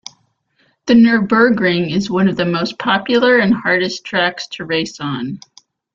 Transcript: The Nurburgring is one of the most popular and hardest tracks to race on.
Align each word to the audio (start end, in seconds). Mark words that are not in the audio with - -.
The 0.87 0.95
Nurburgring 0.95 1.91
is 1.95 2.09
one 2.09 2.27
of 2.27 2.35
the 2.35 2.43
most 2.43 2.79
popular 2.79 3.37
and 3.37 3.53
hardest 3.53 4.03
tracks 4.03 4.47
to 4.53 4.65
race 4.65 4.99
on. 4.99 5.37